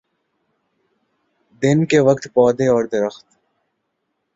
دن 1.61 1.85
کے 1.85 1.99
وقت 1.99 2.27
پودے 2.33 2.67
اور 2.67 2.83
درخت 2.91 3.25